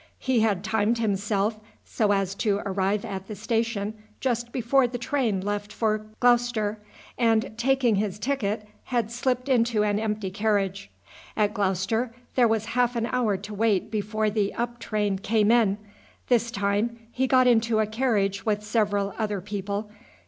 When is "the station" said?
3.27-3.93